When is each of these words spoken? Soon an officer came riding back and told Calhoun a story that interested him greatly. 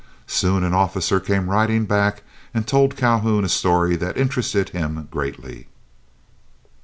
Soon 0.25 0.63
an 0.63 0.73
officer 0.73 1.19
came 1.19 1.47
riding 1.47 1.85
back 1.85 2.23
and 2.55 2.65
told 2.65 2.97
Calhoun 2.97 3.45
a 3.45 3.49
story 3.49 3.95
that 3.95 4.17
interested 4.17 4.69
him 4.69 5.07
greatly. 5.11 5.67